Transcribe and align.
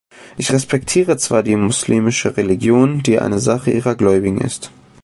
Ich 0.35 0.51
respektiere 0.51 1.17
zwar 1.17 1.43
die 1.43 1.55
moslemische 1.55 2.35
Religion, 2.35 3.03
die 3.03 3.19
eine 3.19 3.37
Sache 3.37 3.69
ihrer 3.69 3.93
Gläubigen 3.93 4.41
ist. 4.41 4.71